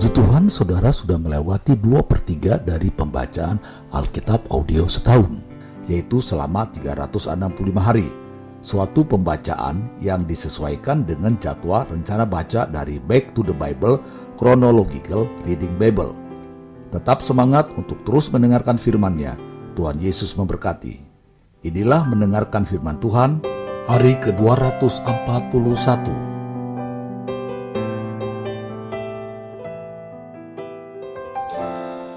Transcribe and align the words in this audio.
Puji 0.00 0.16
Tuhan, 0.16 0.48
saudara 0.48 0.88
sudah 0.96 1.20
melewati 1.20 1.76
dua 1.76 2.00
per 2.00 2.24
3 2.24 2.64
dari 2.64 2.88
pembacaan 2.88 3.60
Alkitab 3.92 4.48
audio 4.48 4.88
setahun, 4.88 5.44
yaitu 5.92 6.24
selama 6.24 6.64
365 6.72 7.36
hari. 7.76 8.08
Suatu 8.64 9.04
pembacaan 9.04 9.92
yang 10.00 10.24
disesuaikan 10.24 11.04
dengan 11.04 11.36
jadwal 11.36 11.84
rencana 11.84 12.24
baca 12.24 12.64
dari 12.64 12.96
Back 12.96 13.36
to 13.36 13.44
the 13.44 13.52
Bible 13.52 14.00
Chronological 14.40 15.28
Reading 15.44 15.76
Bible. 15.76 16.16
Tetap 16.96 17.20
semangat 17.20 17.68
untuk 17.76 18.00
terus 18.08 18.32
mendengarkan 18.32 18.80
firman-Nya. 18.80 19.36
Tuhan 19.76 20.00
Yesus 20.00 20.32
memberkati. 20.32 20.96
Inilah 21.68 22.08
mendengarkan 22.08 22.64
firman 22.64 22.96
Tuhan 23.04 23.44
hari 23.84 24.16
ke-241. 24.24 26.29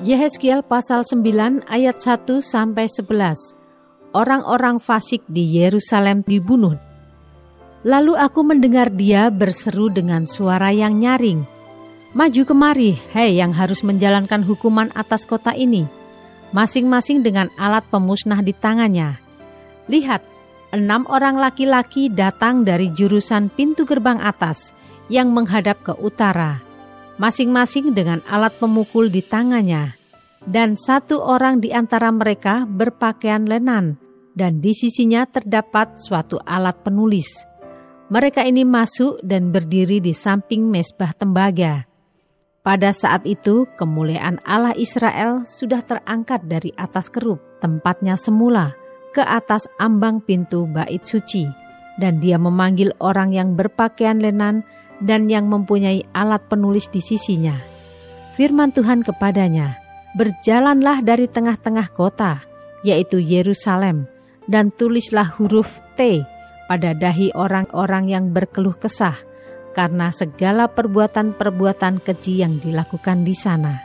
Yehezkiel 0.04 0.68
pasal 0.68 1.08
9 1.08 1.64
ayat 1.64 1.96
1 1.96 2.44
sampai 2.44 2.92
11. 2.92 3.56
Orang-orang 4.12 4.84
fasik 4.84 5.24
di 5.32 5.48
Yerusalem 5.48 6.28
dibunuh. 6.28 6.76
Lalu 7.88 8.20
aku 8.20 8.44
mendengar 8.44 8.92
dia 8.92 9.32
berseru 9.32 9.88
dengan 9.88 10.28
suara 10.28 10.76
yang 10.76 11.00
nyaring. 11.00 11.48
Maju 12.12 12.44
kemari, 12.44 13.00
hei 13.16 13.40
yang 13.40 13.56
harus 13.56 13.80
menjalankan 13.80 14.44
hukuman 14.44 14.92
atas 14.92 15.24
kota 15.24 15.56
ini, 15.56 15.88
masing-masing 16.52 17.24
dengan 17.24 17.48
alat 17.56 17.88
pemusnah 17.88 18.44
di 18.44 18.52
tangannya. 18.52 19.24
Lihat, 19.88 20.20
enam 20.76 21.08
orang 21.08 21.40
laki-laki 21.40 22.12
datang 22.12 22.68
dari 22.68 22.92
jurusan 22.92 23.48
pintu 23.48 23.88
gerbang 23.88 24.20
atas 24.20 24.76
yang 25.08 25.32
menghadap 25.32 25.80
ke 25.80 25.96
utara 25.96 26.73
masing-masing 27.18 27.94
dengan 27.94 28.22
alat 28.26 28.56
pemukul 28.58 29.10
di 29.10 29.22
tangannya, 29.22 29.94
dan 30.44 30.76
satu 30.76 31.24
orang 31.24 31.64
di 31.64 31.72
antara 31.72 32.12
mereka 32.12 32.66
berpakaian 32.68 33.46
lenan, 33.48 33.96
dan 34.34 34.60
di 34.60 34.74
sisinya 34.74 35.24
terdapat 35.30 36.02
suatu 36.02 36.42
alat 36.44 36.82
penulis. 36.82 37.46
Mereka 38.12 38.46
ini 38.46 38.68
masuk 38.68 39.24
dan 39.26 39.50
berdiri 39.50 39.98
di 40.04 40.14
samping 40.14 40.70
mesbah 40.70 41.16
tembaga. 41.16 41.88
Pada 42.64 42.96
saat 42.96 43.28
itu, 43.28 43.68
kemuliaan 43.76 44.40
Allah 44.48 44.72
Israel 44.80 45.44
sudah 45.44 45.84
terangkat 45.84 46.48
dari 46.48 46.72
atas 46.80 47.12
kerup 47.12 47.42
tempatnya 47.60 48.16
semula 48.16 48.76
ke 49.12 49.22
atas 49.22 49.68
ambang 49.78 50.24
pintu 50.24 50.66
bait 50.68 51.04
suci, 51.04 51.46
dan 52.02 52.18
dia 52.18 52.42
memanggil 52.42 52.96
orang 52.98 53.36
yang 53.36 53.54
berpakaian 53.54 54.18
lenan 54.18 54.66
dan 55.04 55.28
yang 55.28 55.52
mempunyai 55.52 56.08
alat 56.16 56.48
penulis 56.48 56.88
di 56.88 57.04
sisinya. 57.04 57.54
Firman 58.40 58.72
Tuhan 58.72 59.04
kepadanya, 59.04 59.78
"Berjalanlah 60.16 61.04
dari 61.04 61.28
tengah-tengah 61.30 61.92
kota, 61.94 62.42
yaitu 62.82 63.20
Yerusalem, 63.20 64.08
dan 64.48 64.72
tulislah 64.74 65.28
huruf 65.38 65.70
T 66.00 66.24
pada 66.66 66.96
dahi 66.96 67.30
orang-orang 67.36 68.10
yang 68.10 68.26
berkeluh 68.32 68.74
kesah 68.80 69.20
karena 69.76 70.10
segala 70.10 70.72
perbuatan-perbuatan 70.72 72.02
keji 72.02 72.42
yang 72.42 72.58
dilakukan 72.58 73.28
di 73.28 73.36
sana." 73.36 73.78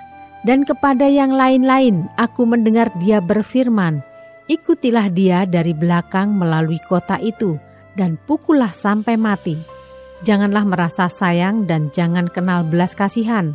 Dan 0.46 0.62
kepada 0.62 1.10
yang 1.10 1.34
lain-lain 1.34 2.06
aku 2.14 2.46
mendengar 2.46 2.94
dia 3.02 3.18
berfirman, 3.18 4.06
Ikutilah 4.48 5.12
dia 5.12 5.44
dari 5.44 5.76
belakang 5.76 6.32
melalui 6.32 6.80
kota 6.88 7.20
itu, 7.20 7.60
dan 7.92 8.16
pukullah 8.16 8.72
sampai 8.72 9.20
mati 9.20 9.77
janganlah 10.26 10.64
merasa 10.66 11.06
sayang 11.06 11.68
dan 11.68 11.90
jangan 11.94 12.26
kenal 12.30 12.66
belas 12.66 12.94
kasihan. 12.98 13.54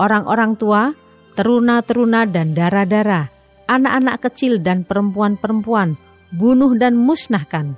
Orang-orang 0.00 0.56
tua, 0.56 0.96
teruna-teruna 1.36 2.24
dan 2.24 2.52
darah-darah, 2.56 3.28
anak-anak 3.68 4.16
kecil 4.30 4.58
dan 4.60 4.82
perempuan-perempuan, 4.82 5.94
bunuh 6.34 6.72
dan 6.78 6.96
musnahkan. 6.96 7.76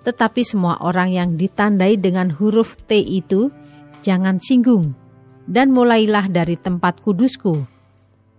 Tetapi 0.00 0.42
semua 0.42 0.80
orang 0.80 1.12
yang 1.12 1.30
ditandai 1.36 2.00
dengan 2.00 2.32
huruf 2.32 2.80
T 2.88 2.96
itu, 2.96 3.52
jangan 4.00 4.40
singgung. 4.40 4.96
Dan 5.50 5.74
mulailah 5.74 6.30
dari 6.30 6.54
tempat 6.54 7.02
kudusku. 7.02 7.66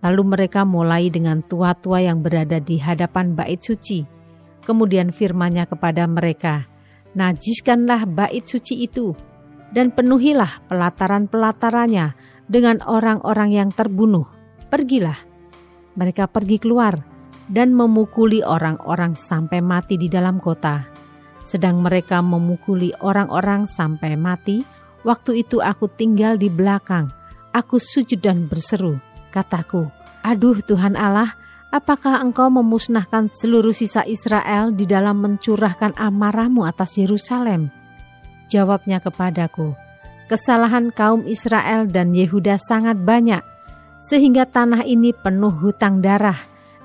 Lalu 0.01 0.23
mereka 0.25 0.65
mulai 0.65 1.13
dengan 1.13 1.45
tua-tua 1.45 2.01
yang 2.01 2.25
berada 2.25 2.57
di 2.57 2.81
hadapan 2.81 3.37
bait 3.37 3.61
suci. 3.61 4.01
Kemudian 4.65 5.13
firmannya 5.13 5.67
kepada 5.67 6.07
mereka, 6.07 6.70
najiskanlah 7.17 8.07
bait 8.07 8.43
suci 8.47 8.87
itu, 8.87 9.15
dan 9.71 9.91
penuhilah 9.91 10.67
pelataran-pelatarannya 10.67 12.15
dengan 12.51 12.83
orang-orang 12.83 13.55
yang 13.55 13.69
terbunuh. 13.71 14.27
Pergilah. 14.67 15.19
Mereka 15.95 16.31
pergi 16.31 16.59
keluar 16.59 17.03
dan 17.51 17.75
memukuli 17.75 18.39
orang-orang 18.39 19.15
sampai 19.15 19.59
mati 19.59 19.99
di 19.99 20.07
dalam 20.07 20.39
kota. 20.39 20.87
Sedang 21.43 21.83
mereka 21.83 22.23
memukuli 22.23 22.95
orang-orang 23.03 23.67
sampai 23.67 24.15
mati, 24.15 24.63
waktu 25.03 25.43
itu 25.43 25.59
aku 25.59 25.91
tinggal 25.91 26.39
di 26.39 26.47
belakang. 26.47 27.11
Aku 27.51 27.75
sujud 27.75 28.23
dan 28.23 28.47
berseru. 28.47 28.95
Kataku, 29.35 29.91
aduh 30.23 30.63
Tuhan 30.63 30.95
Allah, 30.95 31.35
Apakah 31.71 32.19
engkau 32.19 32.51
memusnahkan 32.51 33.31
seluruh 33.31 33.71
sisa 33.71 34.03
Israel 34.03 34.75
di 34.75 34.83
dalam 34.83 35.23
mencurahkan 35.23 35.95
amarahmu 35.95 36.67
atas 36.67 36.99
Yerusalem? 36.99 37.71
Jawabnya 38.51 38.99
kepadaku, 38.99 39.71
kesalahan 40.27 40.91
kaum 40.91 41.23
Israel 41.23 41.87
dan 41.87 42.11
Yehuda 42.11 42.59
sangat 42.59 42.99
banyak, 42.99 43.39
sehingga 44.03 44.43
tanah 44.43 44.83
ini 44.83 45.15
penuh 45.15 45.55
hutang 45.63 46.03
darah, 46.03 46.35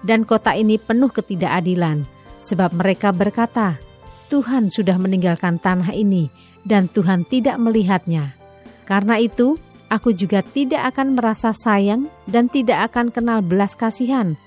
dan 0.06 0.22
kota 0.22 0.54
ini 0.54 0.78
penuh 0.78 1.10
ketidakadilan, 1.10 2.06
sebab 2.38 2.70
mereka 2.70 3.10
berkata, 3.10 3.82
Tuhan 4.30 4.70
sudah 4.70 5.03
meninggalkan 5.03 5.58
tanah 5.58 5.91
ini, 5.98 6.30
dan 6.62 6.86
Tuhan 6.86 7.26
tidak 7.26 7.58
melihatnya. 7.58 8.38
Karena 8.86 9.18
itu, 9.18 9.58
aku 9.91 10.14
juga 10.14 10.47
tidak 10.47 10.94
akan 10.94 11.18
merasa 11.18 11.50
sayang 11.50 12.06
dan 12.30 12.47
tidak 12.47 12.94
akan 12.94 13.10
kenal 13.10 13.42
belas 13.42 13.74
kasihan, 13.74 14.38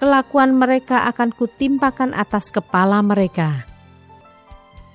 kelakuan 0.00 0.56
mereka 0.56 1.04
akan 1.12 1.28
kutimpakan 1.36 2.16
atas 2.16 2.48
kepala 2.48 3.04
mereka. 3.04 3.68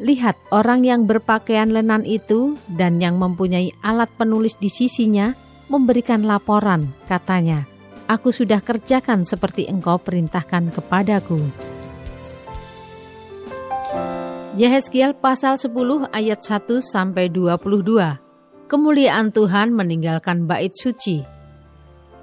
Lihat 0.01 0.35
orang 0.49 0.83
yang 0.83 1.05
berpakaian 1.05 1.71
lenan 1.71 2.03
itu 2.03 2.57
dan 2.67 2.97
yang 2.99 3.21
mempunyai 3.21 3.71
alat 3.85 4.09
penulis 4.17 4.57
di 4.57 4.67
sisinya 4.67 5.31
memberikan 5.69 6.25
laporan, 6.25 6.91
katanya, 7.05 7.69
Aku 8.05 8.29
sudah 8.29 8.61
kerjakan 8.61 9.25
seperti 9.25 9.65
engkau 9.65 9.97
perintahkan 9.97 10.69
kepadaku. 10.69 11.41
Yehezkiel 14.61 15.17
pasal 15.17 15.57
10 15.57 15.73
ayat 16.13 16.38
1 16.38 16.85
sampai 16.85 17.33
22. 17.33 18.69
Kemuliaan 18.69 19.33
Tuhan 19.33 19.73
meninggalkan 19.73 20.45
bait 20.45 20.73
suci. 20.77 21.25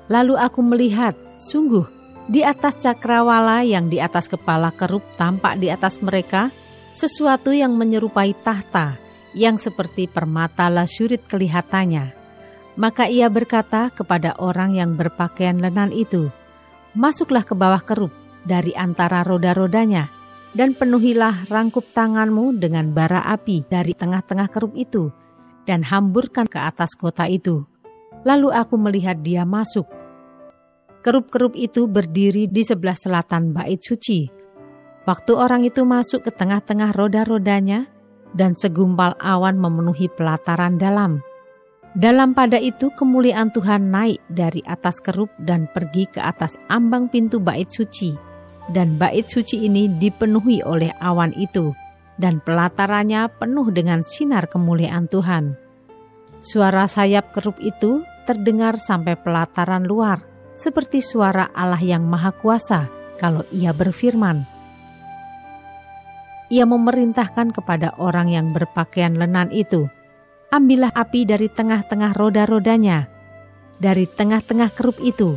Lalu 0.06 0.38
aku 0.38 0.60
melihat, 0.62 1.18
sungguh 1.42 2.01
di 2.30 2.46
atas 2.46 2.78
cakrawala 2.78 3.66
yang 3.66 3.90
di 3.90 3.98
atas 3.98 4.30
kepala 4.30 4.70
kerup 4.74 5.02
tampak 5.18 5.58
di 5.58 5.70
atas 5.72 5.98
mereka 5.98 6.52
sesuatu 6.92 7.50
yang 7.50 7.74
menyerupai 7.74 8.36
tahta 8.44 9.00
yang 9.32 9.56
seperti 9.56 10.06
permata 10.06 10.68
lasyurit 10.68 11.24
kelihatannya. 11.26 12.12
Maka 12.76 13.08
ia 13.08 13.28
berkata 13.28 13.92
kepada 13.92 14.36
orang 14.40 14.76
yang 14.76 14.96
berpakaian 14.96 15.60
lenan 15.60 15.92
itu, 15.92 16.32
Masuklah 16.92 17.40
ke 17.40 17.56
bawah 17.56 17.80
kerup 17.80 18.12
dari 18.44 18.76
antara 18.76 19.24
roda-rodanya, 19.24 20.12
dan 20.52 20.76
penuhilah 20.76 21.48
rangkup 21.48 21.88
tanganmu 21.96 22.60
dengan 22.60 22.92
bara 22.92 23.24
api 23.24 23.64
dari 23.64 23.96
tengah-tengah 23.96 24.52
kerup 24.52 24.76
itu, 24.76 25.08
dan 25.64 25.80
hamburkan 25.88 26.44
ke 26.44 26.60
atas 26.60 26.92
kota 26.92 27.24
itu. 27.24 27.64
Lalu 28.28 28.52
aku 28.52 28.76
melihat 28.76 29.24
dia 29.24 29.48
masuk, 29.48 29.88
Kerup-kerup 31.02 31.58
itu 31.58 31.90
berdiri 31.90 32.46
di 32.46 32.62
sebelah 32.62 32.94
selatan 32.94 33.50
bait 33.50 33.82
suci. 33.82 34.30
Waktu 35.02 35.32
orang 35.34 35.66
itu 35.66 35.82
masuk 35.82 36.22
ke 36.22 36.30
tengah-tengah 36.30 36.94
roda-rodanya, 36.94 37.90
dan 38.32 38.54
segumpal 38.54 39.18
awan 39.18 39.58
memenuhi 39.58 40.06
pelataran 40.14 40.78
dalam. 40.78 41.20
Dalam 41.92 42.32
pada 42.32 42.56
itu 42.56 42.88
kemuliaan 42.96 43.52
Tuhan 43.52 43.92
naik 43.92 44.22
dari 44.32 44.64
atas 44.64 45.02
kerup 45.04 45.28
dan 45.36 45.68
pergi 45.68 46.08
ke 46.08 46.22
atas 46.22 46.56
ambang 46.72 47.12
pintu 47.12 47.36
bait 47.36 47.68
suci. 47.68 48.16
Dan 48.72 48.96
bait 48.96 49.26
suci 49.26 49.66
ini 49.66 49.90
dipenuhi 49.90 50.62
oleh 50.62 50.94
awan 51.02 51.34
itu, 51.34 51.74
dan 52.16 52.38
pelatarannya 52.38 53.26
penuh 53.42 53.74
dengan 53.74 54.06
sinar 54.06 54.46
kemuliaan 54.46 55.10
Tuhan. 55.10 55.58
Suara 56.38 56.86
sayap 56.86 57.34
kerup 57.34 57.58
itu 57.58 58.06
terdengar 58.22 58.78
sampai 58.78 59.18
pelataran 59.18 59.82
luar, 59.82 60.22
seperti 60.54 61.04
suara 61.04 61.50
Allah 61.52 61.80
yang 61.80 62.04
Maha 62.04 62.32
Kuasa 62.34 62.88
kalau 63.20 63.44
Ia 63.52 63.70
berfirman. 63.76 64.44
Ia 66.52 66.68
memerintahkan 66.68 67.56
kepada 67.56 67.96
orang 67.96 68.28
yang 68.28 68.52
berpakaian 68.52 69.16
lenan 69.16 69.48
itu, 69.50 69.88
"Ambillah 70.52 70.92
api 70.92 71.24
dari 71.24 71.48
tengah-tengah 71.48 72.12
roda-rodanya." 72.12 73.12
dari 73.82 74.06
tengah-tengah 74.06 74.70
kerup 74.70 75.02
itu. 75.02 75.34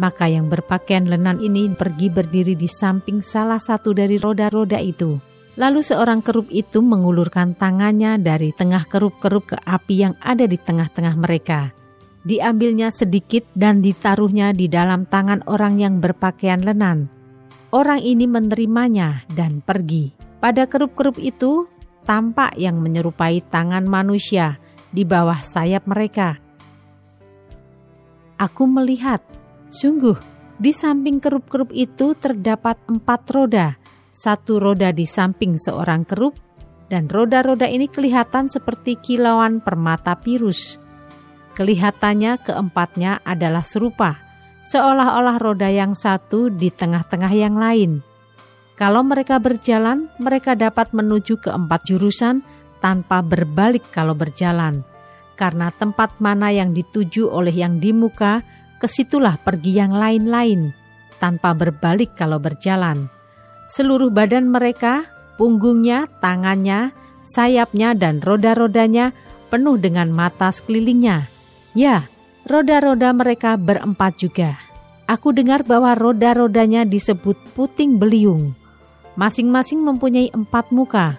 Maka 0.00 0.32
yang 0.32 0.48
berpakaian 0.48 1.04
lenan 1.04 1.44
ini 1.44 1.68
pergi 1.76 2.08
berdiri 2.08 2.56
di 2.56 2.64
samping 2.64 3.20
salah 3.20 3.60
satu 3.60 3.92
dari 3.92 4.16
roda-roda 4.16 4.80
itu. 4.80 5.20
Lalu 5.58 5.82
seorang 5.82 6.22
kerup 6.22 6.48
itu 6.54 6.80
mengulurkan 6.80 7.58
tangannya 7.58 8.16
dari 8.16 8.54
tengah 8.54 8.86
kerup-kerup 8.86 9.52
ke 9.52 9.56
api 9.58 9.94
yang 10.06 10.14
ada 10.22 10.46
di 10.46 10.54
tengah-tengah 10.54 11.18
mereka. 11.18 11.74
Diambilnya 12.26 12.90
sedikit 12.90 13.46
dan 13.54 13.78
ditaruhnya 13.78 14.50
di 14.50 14.66
dalam 14.66 15.06
tangan 15.06 15.46
orang 15.46 15.78
yang 15.78 16.02
berpakaian 16.02 16.62
lenan. 16.62 17.06
Orang 17.70 18.00
ini 18.00 18.24
menerimanya 18.24 19.22
dan 19.30 19.60
pergi. 19.60 20.16
Pada 20.40 20.66
kerup-kerup 20.66 21.20
itu 21.20 21.68
tampak 22.08 22.56
yang 22.56 22.80
menyerupai 22.80 23.44
tangan 23.52 23.84
manusia 23.84 24.56
di 24.88 25.04
bawah 25.04 25.38
sayap 25.38 25.84
mereka. 25.84 26.40
Aku 28.38 28.64
melihat, 28.70 29.20
sungguh 29.68 30.16
di 30.56 30.72
samping 30.72 31.20
kerup-kerup 31.20 31.70
itu 31.74 32.16
terdapat 32.16 32.78
empat 32.88 33.20
roda, 33.30 33.76
satu 34.08 34.58
roda 34.58 34.90
di 34.94 35.04
samping 35.04 35.58
seorang 35.58 36.08
kerup, 36.08 36.38
dan 36.88 37.06
roda-roda 37.06 37.68
ini 37.68 37.86
kelihatan 37.86 38.48
seperti 38.48 38.96
kilauan 38.96 39.60
permata 39.60 40.16
pirus. 40.16 40.80
Kelihatannya 41.58 42.38
keempatnya 42.46 43.18
adalah 43.26 43.66
serupa, 43.66 44.14
seolah-olah 44.62 45.42
roda 45.42 45.66
yang 45.66 45.98
satu 45.98 46.54
di 46.54 46.70
tengah-tengah 46.70 47.34
yang 47.34 47.58
lain. 47.58 47.98
Kalau 48.78 49.02
mereka 49.02 49.42
berjalan, 49.42 50.06
mereka 50.22 50.54
dapat 50.54 50.94
menuju 50.94 51.42
ke 51.42 51.50
empat 51.50 51.82
jurusan 51.82 52.46
tanpa 52.78 53.26
berbalik 53.26 53.90
kalau 53.90 54.14
berjalan. 54.14 54.86
Karena 55.34 55.74
tempat 55.74 56.22
mana 56.22 56.54
yang 56.54 56.70
dituju 56.70 57.26
oleh 57.26 57.50
yang 57.50 57.82
di 57.82 57.90
muka, 57.90 58.46
ke 58.78 58.86
situlah 58.86 59.34
pergi 59.42 59.82
yang 59.82 59.90
lain-lain, 59.90 60.70
tanpa 61.18 61.58
berbalik 61.58 62.14
kalau 62.14 62.38
berjalan. 62.38 63.10
Seluruh 63.66 64.14
badan 64.14 64.46
mereka, 64.46 65.10
punggungnya, 65.34 66.06
tangannya, 66.22 66.94
sayapnya, 67.26 67.98
dan 67.98 68.22
roda-rodanya 68.22 69.10
penuh 69.50 69.74
dengan 69.74 70.14
mata 70.14 70.54
sekelilingnya. 70.54 71.37
Ya, 71.76 72.08
roda-roda 72.48 73.12
mereka 73.12 73.58
berempat 73.58 74.20
juga. 74.20 74.56
Aku 75.08 75.32
dengar 75.32 75.64
bahwa 75.64 75.96
roda-rodanya 75.96 76.84
disebut 76.84 77.36
puting 77.56 77.96
beliung 77.96 78.52
masing-masing 79.18 79.82
mempunyai 79.82 80.30
empat 80.30 80.70
muka. 80.70 81.18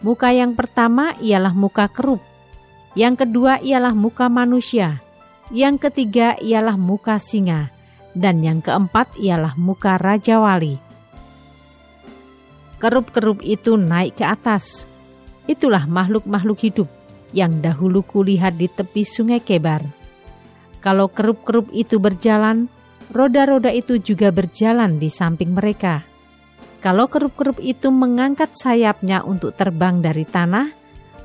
Muka 0.00 0.32
yang 0.32 0.56
pertama 0.56 1.12
ialah 1.20 1.52
muka 1.52 1.92
kerup, 1.92 2.24
yang 2.96 3.20
kedua 3.20 3.60
ialah 3.60 3.92
muka 3.92 4.32
manusia, 4.32 5.04
yang 5.52 5.76
ketiga 5.76 6.40
ialah 6.40 6.80
muka 6.80 7.20
singa, 7.20 7.68
dan 8.16 8.40
yang 8.40 8.64
keempat 8.64 9.12
ialah 9.20 9.52
muka 9.60 10.00
Raja 10.00 10.40
Wali. 10.40 10.80
Kerup-kerup 12.80 13.40
itu 13.44 13.80
naik 13.80 14.20
ke 14.20 14.24
atas. 14.28 14.84
Itulah 15.48 15.88
makhluk-makhluk 15.88 16.60
hidup 16.64 16.88
yang 17.34 17.58
dahulu 17.58 18.06
kulihat 18.06 18.54
di 18.54 18.70
tepi 18.70 19.02
sungai 19.02 19.42
Kebar. 19.42 19.82
Kalau 20.78 21.10
kerup-kerup 21.10 21.74
itu 21.74 21.98
berjalan, 21.98 22.70
roda-roda 23.10 23.74
itu 23.74 23.98
juga 23.98 24.30
berjalan 24.30 25.02
di 25.02 25.10
samping 25.10 25.50
mereka 25.50 26.14
kalau 26.84 27.08
kerup-kerup 27.08 27.64
itu 27.64 27.88
mengangkat 27.88 28.52
sayapnya 28.60 29.24
untuk 29.24 29.56
terbang 29.56 30.04
dari 30.04 30.28
tanah, 30.28 30.68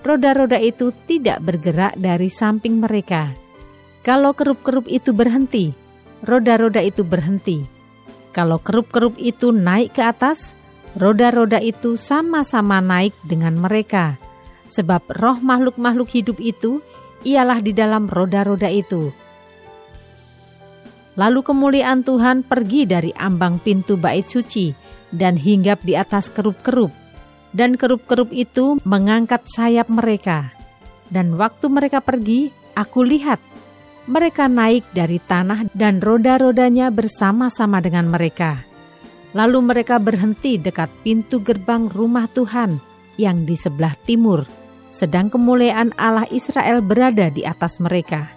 roda-roda 0.08 0.56
itu 0.56 0.96
tidak 1.04 1.44
bergerak 1.44 2.00
dari 2.00 2.32
samping 2.32 2.80
mereka. 2.80 3.36
Kalau 4.00 4.32
kerup-kerup 4.32 4.88
itu 4.88 5.12
berhenti, 5.12 5.76
roda-roda 6.24 6.80
itu 6.80 7.04
berhenti. 7.04 7.68
Kalau 8.32 8.64
kerup-kerup 8.64 9.20
itu 9.20 9.52
naik 9.52 10.00
ke 10.00 10.08
atas, 10.08 10.56
roda-roda 10.96 11.60
itu 11.60 12.00
sama-sama 12.00 12.80
naik 12.80 13.12
dengan 13.28 13.60
mereka. 13.60 14.16
Sebab 14.70 15.10
roh 15.18 15.42
makhluk-makhluk 15.42 16.14
hidup 16.14 16.38
itu 16.38 16.80
ialah 17.26 17.60
di 17.60 17.74
dalam 17.74 18.06
roda-roda 18.06 18.70
itu. 18.70 19.10
Lalu 21.20 21.42
kemuliaan 21.44 22.06
Tuhan 22.06 22.48
pergi 22.48 22.88
dari 22.88 23.12
ambang 23.18 23.60
pintu 23.60 24.00
bait 24.00 24.30
suci 24.30 24.72
dan 25.12 25.36
hinggap 25.36 25.84
di 25.84 25.98
atas 25.98 26.32
kerup-kerup, 26.32 26.94
dan 27.52 27.76
kerup-kerup 27.76 28.30
itu 28.32 28.78
mengangkat 28.86 29.44
sayap 29.50 29.90
mereka. 29.92 30.54
Dan 31.10 31.36
waktu 31.36 31.66
mereka 31.68 32.00
pergi, 32.00 32.54
aku 32.78 33.02
lihat 33.04 33.42
mereka 34.06 34.46
naik 34.50 34.86
dari 34.94 35.18
tanah 35.18 35.74
dan 35.74 36.00
roda-rodanya 36.00 36.94
bersama-sama 36.94 37.82
dengan 37.82 38.08
mereka. 38.10 38.64
Lalu 39.38 39.62
mereka 39.62 40.02
berhenti 40.02 40.58
dekat 40.58 40.90
pintu 41.06 41.42
gerbang 41.42 41.86
rumah 41.86 42.26
Tuhan 42.32 42.82
yang 43.22 43.46
di 43.46 43.54
sebelah 43.54 43.94
timur, 43.94 44.48
sedang 44.90 45.30
kemuliaan 45.30 45.94
Allah 45.98 46.26
Israel 46.34 46.82
berada 46.82 47.30
di 47.30 47.46
atas 47.46 47.78
mereka. 47.82 48.30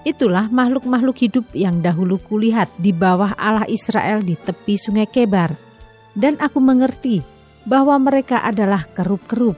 Itulah 0.00 0.48
makhluk-makhluk 0.48 1.16
hidup 1.20 1.46
yang 1.52 1.84
dahulu 1.84 2.16
kulihat 2.16 2.72
di 2.80 2.92
bawah 2.92 3.36
Allah 3.36 3.68
Israel 3.68 4.24
di 4.24 4.32
tepi 4.32 4.80
sungai 4.80 5.04
Kebar 5.04 5.52
dan 6.16 6.40
aku 6.40 6.58
mengerti 6.58 7.20
bahwa 7.68 7.96
mereka 8.00 8.40
adalah 8.40 8.88
kerup-kerup. 8.96 9.56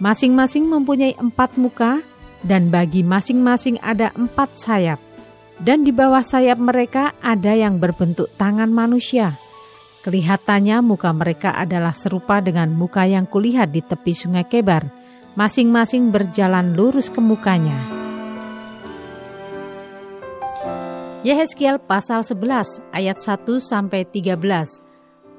Masing-masing 0.00 0.64
mempunyai 0.64 1.16
empat 1.16 1.60
muka, 1.60 2.00
dan 2.40 2.72
bagi 2.72 3.04
masing-masing 3.04 3.76
ada 3.84 4.12
empat 4.16 4.56
sayap. 4.56 5.00
Dan 5.60 5.84
di 5.84 5.92
bawah 5.92 6.24
sayap 6.24 6.56
mereka 6.56 7.12
ada 7.20 7.52
yang 7.52 7.76
berbentuk 7.76 8.32
tangan 8.40 8.72
manusia. 8.72 9.36
Kelihatannya 10.00 10.80
muka 10.80 11.12
mereka 11.12 11.52
adalah 11.52 11.92
serupa 11.92 12.40
dengan 12.40 12.72
muka 12.72 13.04
yang 13.04 13.28
kulihat 13.28 13.68
di 13.68 13.84
tepi 13.84 14.16
sungai 14.16 14.48
Kebar. 14.48 14.99
Masing-masing 15.38 16.10
berjalan 16.10 16.74
lurus 16.74 17.06
ke 17.06 17.22
mukanya. 17.22 17.78
Yehezkiel 21.22 21.78
pasal 21.78 22.26
11 22.26 22.82
ayat 22.90 23.22
1 23.22 23.46
sampai 23.62 24.02
13 24.10 24.34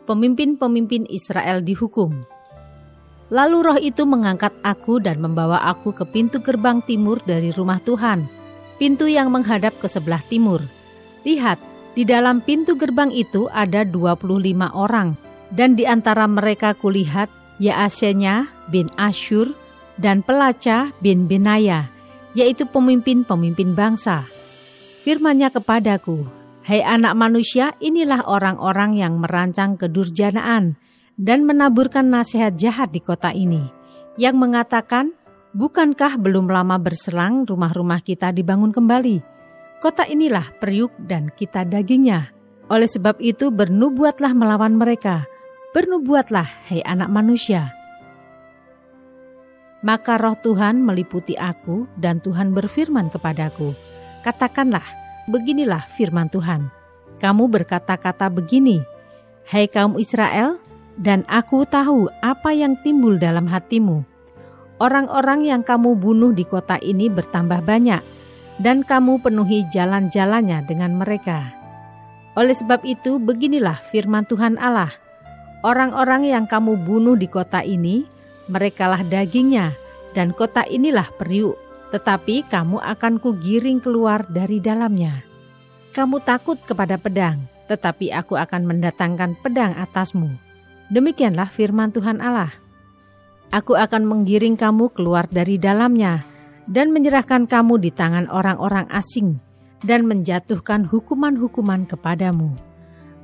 pemimpin-pemimpin 0.07 1.03
Israel 1.11 1.59
dihukum. 1.59 2.23
Lalu 3.35 3.57
roh 3.59 3.79
itu 3.79 4.07
mengangkat 4.07 4.55
aku 4.63 5.03
dan 5.03 5.19
membawa 5.19 5.59
aku 5.67 5.91
ke 5.91 6.07
pintu 6.07 6.39
gerbang 6.39 6.79
timur 6.83 7.19
dari 7.27 7.51
rumah 7.51 7.83
Tuhan, 7.83 8.31
pintu 8.79 9.11
yang 9.11 9.27
menghadap 9.27 9.75
ke 9.75 9.91
sebelah 9.91 10.23
timur. 10.23 10.63
Lihat, 11.27 11.59
di 11.99 12.07
dalam 12.07 12.39
pintu 12.39 12.79
gerbang 12.79 13.11
itu 13.11 13.51
ada 13.51 13.83
25 13.83 14.71
orang, 14.71 15.19
dan 15.51 15.75
di 15.75 15.83
antara 15.83 16.31
mereka 16.31 16.71
kulihat 16.79 17.27
Yaasenya 17.59 18.47
bin 18.71 18.87
Ashur 18.95 19.51
dan 20.01 20.25
Pelaca 20.25 20.89
bin 20.99 21.29
Benaya, 21.29 21.93
yaitu 22.33 22.65
pemimpin-pemimpin 22.65 23.77
bangsa. 23.77 24.25
Firmannya 25.05 25.53
kepadaku, 25.53 26.25
Hai 26.61 26.85
anak 26.85 27.17
manusia, 27.17 27.73
inilah 27.81 28.21
orang-orang 28.29 28.93
yang 28.93 29.17
merancang 29.17 29.77
kedurjanaan 29.81 30.77
dan 31.17 31.41
menaburkan 31.41 32.05
nasihat 32.05 32.53
jahat 32.53 32.93
di 32.93 33.01
kota 33.01 33.33
ini, 33.33 33.65
yang 34.17 34.37
mengatakan, 34.37 35.13
Bukankah 35.51 36.15
belum 36.15 36.47
lama 36.47 36.79
berselang 36.79 37.43
rumah-rumah 37.43 37.99
kita 37.99 38.31
dibangun 38.31 38.71
kembali? 38.71 39.19
Kota 39.83 40.07
inilah 40.07 40.47
periuk 40.63 40.95
dan 40.95 41.27
kita 41.33 41.67
dagingnya. 41.67 42.31
Oleh 42.71 42.87
sebab 42.87 43.19
itu 43.19 43.51
bernubuatlah 43.51 44.31
melawan 44.31 44.79
mereka. 44.79 45.27
Bernubuatlah, 45.75 46.47
hai 46.71 46.79
anak 46.87 47.11
manusia. 47.11 47.80
Maka 49.81 50.21
roh 50.21 50.37
Tuhan 50.37 50.77
meliputi 50.85 51.33
aku 51.33 51.89
dan 51.97 52.21
Tuhan 52.21 52.53
berfirman 52.53 53.09
kepadaku, 53.09 53.73
Katakanlah, 54.21 54.85
beginilah 55.25 55.81
firman 55.97 56.29
Tuhan. 56.29 56.69
Kamu 57.17 57.49
berkata-kata 57.49 58.29
begini, 58.29 58.85
Hai 59.49 59.65
kaum 59.65 59.97
Israel, 59.97 60.61
dan 61.01 61.25
aku 61.25 61.65
tahu 61.65 62.13
apa 62.21 62.53
yang 62.53 62.77
timbul 62.85 63.17
dalam 63.17 63.49
hatimu. 63.49 64.05
Orang-orang 64.77 65.49
yang 65.49 65.61
kamu 65.65 65.97
bunuh 65.97 66.29
di 66.29 66.45
kota 66.45 66.77
ini 66.77 67.09
bertambah 67.09 67.65
banyak, 67.65 68.01
dan 68.61 68.85
kamu 68.85 69.17
penuhi 69.17 69.65
jalan-jalannya 69.73 70.61
dengan 70.69 70.93
mereka. 70.93 71.57
Oleh 72.37 72.53
sebab 72.53 72.85
itu, 72.85 73.17
beginilah 73.17 73.81
firman 73.89 74.29
Tuhan 74.29 74.61
Allah. 74.61 74.93
Orang-orang 75.65 76.29
yang 76.29 76.45
kamu 76.45 76.85
bunuh 76.85 77.17
di 77.17 77.25
kota 77.25 77.65
ini, 77.65 78.05
merekalah 78.51 79.01
dagingnya, 79.07 79.71
dan 80.11 80.35
kota 80.35 80.67
inilah 80.67 81.07
periuk 81.15 81.55
tetapi 81.91 82.47
kamu 82.47 82.79
akan 82.79 83.19
kugiring 83.19 83.83
keluar 83.83 84.23
dari 84.31 84.63
dalamnya. 84.63 85.27
Kamu 85.91 86.23
takut 86.23 86.55
kepada 86.63 86.95
pedang, 86.95 87.43
tetapi 87.67 88.15
aku 88.15 88.39
akan 88.39 88.63
mendatangkan 88.63 89.35
pedang 89.43 89.75
atasmu. 89.75 90.31
Demikianlah 90.87 91.51
firman 91.51 91.91
Tuhan 91.91 92.23
Allah. 92.23 92.51
Aku 93.51 93.75
akan 93.75 94.07
menggiring 94.07 94.55
kamu 94.55 94.95
keluar 94.95 95.27
dari 95.27 95.59
dalamnya 95.59 96.23
dan 96.63 96.95
menyerahkan 96.95 97.43
kamu 97.43 97.83
di 97.83 97.91
tangan 97.91 98.31
orang-orang 98.31 98.87
asing, 98.87 99.35
dan 99.83 100.07
menjatuhkan 100.07 100.87
hukuman-hukuman 100.87 101.83
kepadamu. 101.83 102.55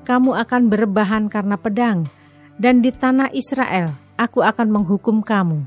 Kamu 0.04 0.36
akan 0.36 0.68
berbahan 0.68 1.32
karena 1.32 1.56
pedang, 1.56 2.04
dan 2.60 2.84
di 2.84 2.92
tanah 2.92 3.32
Israel 3.32 3.96
aku 4.18 4.44
akan 4.44 4.74
menghukum 4.74 5.22
kamu, 5.22 5.64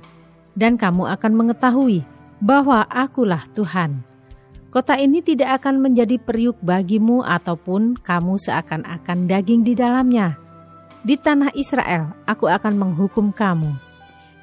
dan 0.59 0.75
kamu 0.76 1.07
akan 1.07 1.33
mengetahui 1.33 2.02
bahwa 2.42 2.85
akulah 2.90 3.47
Tuhan. 3.54 4.02
Kota 4.71 4.95
ini 4.95 5.19
tidak 5.19 5.62
akan 5.62 5.83
menjadi 5.83 6.14
periuk 6.19 6.54
bagimu 6.62 7.26
ataupun 7.26 7.99
kamu 7.99 8.38
seakan-akan 8.38 9.26
daging 9.26 9.66
di 9.66 9.75
dalamnya. 9.75 10.38
Di 11.02 11.19
tanah 11.19 11.50
Israel 11.59 12.14
aku 12.28 12.47
akan 12.47 12.78
menghukum 12.78 13.35
kamu, 13.35 13.75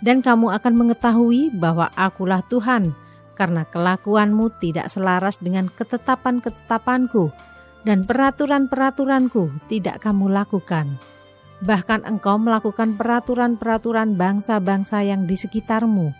dan 0.03 0.19
kamu 0.19 0.51
akan 0.51 0.73
mengetahui 0.75 1.53
bahwa 1.55 1.87
akulah 1.95 2.43
Tuhan, 2.51 2.91
karena 3.37 3.63
kelakuanmu 3.69 4.51
tidak 4.59 4.89
selaras 4.89 5.39
dengan 5.39 5.69
ketetapan-ketetapanku, 5.71 7.31
dan 7.87 8.03
peraturan-peraturanku 8.03 9.47
tidak 9.71 10.03
kamu 10.03 10.27
lakukan. 10.27 10.99
Bahkan 11.57 12.05
engkau 12.05 12.37
melakukan 12.37 12.97
peraturan-peraturan 12.97 14.13
bangsa-bangsa 14.13 15.01
yang 15.01 15.25
di 15.25 15.33
sekitarmu. 15.33 16.13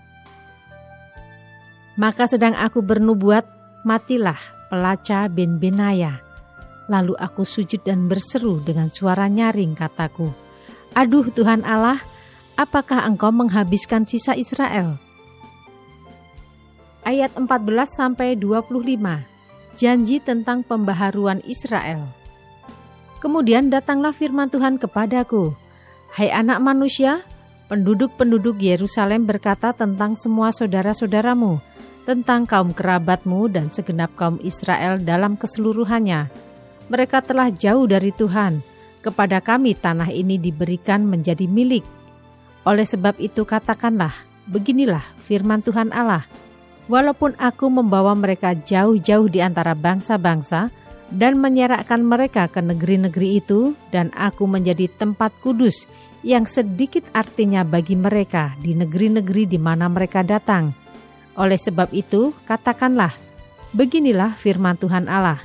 Maka 1.98 2.30
sedang 2.30 2.58
aku 2.58 2.82
bernubuat 2.82 3.46
matilah 3.86 4.38
pelaca 4.70 5.30
bin 5.30 5.62
Benaya. 5.62 6.22
Lalu 6.88 7.14
aku 7.20 7.44
sujud 7.44 7.84
dan 7.84 8.08
berseru 8.08 8.64
dengan 8.64 8.90
suara 8.90 9.28
nyaring 9.28 9.76
kataku, 9.76 10.32
Aduh 10.96 11.28
Tuhan 11.30 11.62
Allah, 11.68 12.00
apakah 12.56 13.04
engkau 13.06 13.30
menghabiskan 13.30 14.08
sisa 14.08 14.34
Israel? 14.34 14.98
Ayat 17.06 17.36
14 17.38 17.48
sampai 17.88 18.34
25. 18.36 18.74
Janji 19.78 20.18
tentang 20.18 20.66
pembaharuan 20.66 21.40
Israel. 21.46 22.17
Kemudian 23.18 23.74
datanglah 23.74 24.14
firman 24.14 24.46
Tuhan 24.46 24.78
kepadaku, 24.78 25.58
Hai 26.14 26.30
anak 26.30 26.62
manusia, 26.62 27.26
penduduk-penduduk 27.66 28.62
Yerusalem 28.62 29.26
berkata 29.26 29.74
tentang 29.74 30.14
semua 30.14 30.54
saudara-saudaramu, 30.54 31.58
tentang 32.06 32.46
kaum 32.46 32.72
kerabatmu 32.72 33.50
dan 33.50 33.74
segenap 33.74 34.14
kaum 34.14 34.38
Israel 34.46 35.02
dalam 35.02 35.34
keseluruhannya. 35.34 36.30
Mereka 36.88 37.26
telah 37.26 37.50
jauh 37.50 37.90
dari 37.90 38.14
Tuhan, 38.14 38.62
kepada 39.02 39.42
kami 39.42 39.74
tanah 39.74 40.14
ini 40.14 40.38
diberikan 40.38 41.04
menjadi 41.04 41.50
milik. 41.50 41.84
Oleh 42.70 42.86
sebab 42.86 43.18
itu 43.18 43.44
katakanlah, 43.44 44.14
beginilah 44.46 45.04
firman 45.20 45.66
Tuhan 45.66 45.90
Allah, 45.90 46.24
walaupun 46.86 47.34
aku 47.42 47.68
membawa 47.68 48.14
mereka 48.14 48.56
jauh-jauh 48.56 49.28
di 49.28 49.44
antara 49.44 49.76
bangsa-bangsa, 49.76 50.72
dan 51.14 51.40
menyerahkan 51.40 52.04
mereka 52.04 52.52
ke 52.52 52.60
negeri-negeri 52.60 53.40
itu, 53.40 53.76
dan 53.94 54.12
aku 54.16 54.44
menjadi 54.44 54.92
tempat 54.92 55.32
kudus 55.40 55.88
yang 56.26 56.44
sedikit 56.44 57.08
artinya 57.16 57.64
bagi 57.64 57.96
mereka 57.96 58.58
di 58.60 58.76
negeri-negeri 58.76 59.48
di 59.48 59.60
mana 59.62 59.88
mereka 59.88 60.26
datang. 60.26 60.76
Oleh 61.38 61.56
sebab 61.56 61.94
itu, 61.96 62.36
katakanlah, 62.44 63.14
beginilah 63.72 64.36
firman 64.36 64.76
Tuhan 64.76 65.08
Allah, 65.08 65.40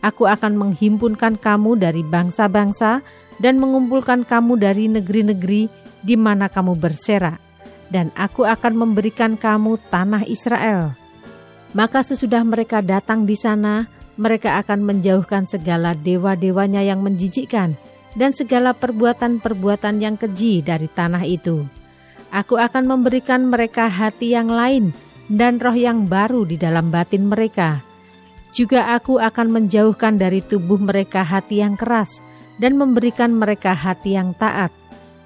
Aku 0.00 0.24
akan 0.24 0.56
menghimpunkan 0.56 1.36
kamu 1.36 1.76
dari 1.76 2.00
bangsa-bangsa 2.00 3.04
dan 3.36 3.60
mengumpulkan 3.60 4.24
kamu 4.24 4.56
dari 4.56 4.88
negeri-negeri 4.88 5.68
di 6.00 6.16
mana 6.16 6.48
kamu 6.48 6.72
berserak, 6.80 7.36
dan 7.92 8.08
aku 8.16 8.48
akan 8.48 8.80
memberikan 8.80 9.36
kamu 9.36 9.76
tanah 9.92 10.24
Israel. 10.24 10.96
Maka 11.76 12.00
sesudah 12.00 12.40
mereka 12.48 12.80
datang 12.80 13.28
di 13.28 13.36
sana, 13.36 13.84
mereka 14.20 14.60
akan 14.60 14.84
menjauhkan 14.84 15.48
segala 15.48 15.96
dewa-dewanya 15.96 16.84
yang 16.84 17.00
menjijikkan 17.00 17.80
dan 18.12 18.36
segala 18.36 18.76
perbuatan-perbuatan 18.76 20.04
yang 20.04 20.20
keji 20.20 20.60
dari 20.60 20.92
tanah 20.92 21.24
itu. 21.24 21.64
Aku 22.28 22.60
akan 22.60 22.84
memberikan 22.84 23.48
mereka 23.48 23.88
hati 23.88 24.36
yang 24.36 24.52
lain, 24.52 24.92
dan 25.32 25.56
roh 25.56 25.74
yang 25.74 26.04
baru 26.04 26.44
di 26.44 26.60
dalam 26.60 26.92
batin 26.92 27.26
mereka. 27.30 27.80
Juga 28.50 28.92
aku 28.98 29.22
akan 29.22 29.48
menjauhkan 29.50 30.18
dari 30.18 30.42
tubuh 30.42 30.78
mereka 30.78 31.22
hati 31.22 31.62
yang 31.62 31.78
keras 31.78 32.18
dan 32.58 32.74
memberikan 32.76 33.32
mereka 33.32 33.72
hati 33.72 34.18
yang 34.18 34.36
taat, 34.36 34.74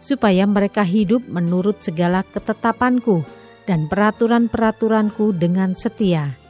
supaya 0.04 0.46
mereka 0.46 0.84
hidup 0.84 1.24
menurut 1.26 1.80
segala 1.82 2.22
ketetapanku 2.22 3.24
dan 3.64 3.88
peraturan-peraturanku 3.88 5.32
dengan 5.34 5.72
setia. 5.72 6.43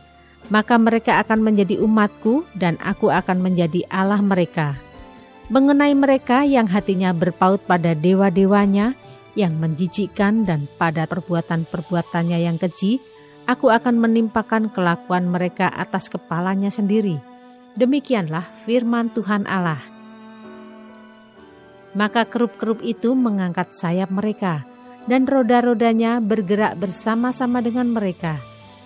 Maka 0.52 0.76
mereka 0.76 1.24
akan 1.24 1.40
menjadi 1.40 1.80
umatku 1.80 2.44
dan 2.52 2.76
aku 2.84 3.08
akan 3.08 3.40
menjadi 3.40 3.84
Allah 3.88 4.20
mereka. 4.20 4.76
Mengenai 5.48 5.92
mereka 5.96 6.44
yang 6.44 6.68
hatinya 6.68 7.12
berpaut 7.12 7.60
pada 7.64 7.92
dewa-dewanya, 7.92 8.96
yang 9.36 9.56
menjijikkan 9.60 10.48
dan 10.48 10.64
pada 10.80 11.04
perbuatan-perbuatannya 11.08 12.38
yang 12.44 12.56
keji, 12.56 13.00
aku 13.44 13.68
akan 13.68 14.00
menimpakan 14.00 14.72
kelakuan 14.72 15.28
mereka 15.28 15.68
atas 15.68 16.08
kepalanya 16.08 16.72
sendiri. 16.72 17.20
Demikianlah 17.74 18.46
firman 18.64 19.10
Tuhan 19.12 19.44
Allah. 19.50 19.82
Maka 21.94 22.26
kerup-kerup 22.26 22.82
itu 22.82 23.12
mengangkat 23.14 23.74
sayap 23.74 24.10
mereka, 24.10 24.66
dan 25.04 25.28
roda-rodanya 25.28 26.18
bergerak 26.24 26.78
bersama-sama 26.80 27.60
dengan 27.60 27.92
mereka, 27.92 28.40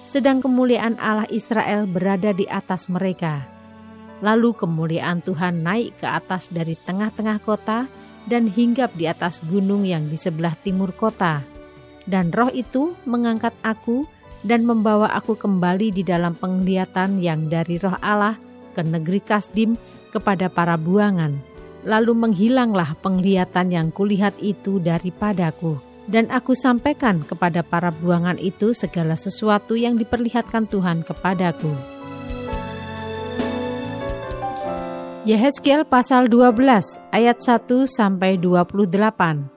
sedang 0.08 0.40
kemuliaan 0.40 0.96
Allah 0.96 1.28
Israel 1.28 1.84
berada 1.84 2.32
di 2.32 2.48
atas 2.48 2.88
mereka. 2.88 3.44
Lalu 4.24 4.56
kemuliaan 4.56 5.20
Tuhan 5.20 5.60
naik 5.60 6.00
ke 6.00 6.08
atas 6.08 6.48
dari 6.48 6.74
tengah-tengah 6.80 7.38
kota 7.44 7.84
dan 8.24 8.48
hinggap 8.48 8.96
di 8.96 9.04
atas 9.04 9.44
gunung 9.44 9.84
yang 9.84 10.08
di 10.08 10.16
sebelah 10.16 10.56
timur 10.64 10.96
kota. 10.96 11.44
Dan 12.08 12.32
roh 12.32 12.48
itu 12.48 12.96
mengangkat 13.04 13.52
aku 13.60 14.08
dan 14.40 14.64
membawa 14.64 15.12
aku 15.12 15.36
kembali 15.36 15.92
di 15.92 16.00
dalam 16.00 16.32
penglihatan 16.32 17.20
yang 17.20 17.52
dari 17.52 17.76
roh 17.76 17.94
Allah 18.00 18.40
ke 18.72 18.80
negeri 18.80 19.20
Kasdim 19.20 19.76
kepada 20.08 20.48
para 20.48 20.80
buangan. 20.80 21.36
Lalu 21.84 22.16
menghilanglah 22.16 22.96
penglihatan 23.04 23.70
yang 23.70 23.92
kulihat 23.92 24.34
itu 24.40 24.80
daripadaku. 24.80 25.87
Dan 26.08 26.32
aku 26.32 26.56
sampaikan 26.56 27.20
kepada 27.20 27.60
para 27.60 27.92
buangan 27.92 28.40
itu 28.40 28.72
segala 28.72 29.12
sesuatu 29.12 29.76
yang 29.76 30.00
diperlihatkan 30.00 30.64
Tuhan 30.64 31.04
kepadaku. 31.04 31.68
Yehezkiel 35.28 35.84
pasal 35.84 36.32
12 36.32 36.96
ayat 37.12 37.36
1 37.44 37.68
sampai 37.84 38.40
28. 38.40 39.52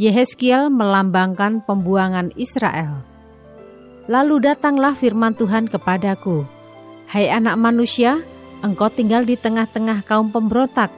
Yehezkiel 0.00 0.72
melambangkan 0.72 1.60
pembuangan 1.68 2.32
Israel. 2.40 3.04
Lalu 4.08 4.48
datanglah 4.48 4.96
firman 4.96 5.36
Tuhan 5.36 5.68
kepadaku, 5.68 6.48
Hai 7.12 7.28
anak 7.28 7.60
manusia, 7.60 8.24
engkau 8.64 8.88
tinggal 8.88 9.28
di 9.28 9.36
tengah-tengah 9.36 10.00
kaum 10.08 10.32
pemberontak 10.32 10.88